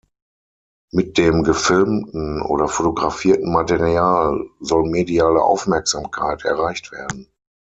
[0.91, 7.29] Mit dem gefilmten oder fotografierten Material soll mediale Aufmerksamkeit erreicht werden.